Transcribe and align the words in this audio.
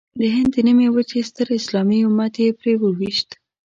د 0.19 0.21
هند 0.35 0.49
د 0.53 0.57
نیمې 0.67 0.87
وچې 0.91 1.19
ستر 1.29 1.47
اسلامي 1.59 1.99
امت 2.07 2.33
یې 2.43 2.49
پرې 2.59 2.73
وويشت. 2.79 3.29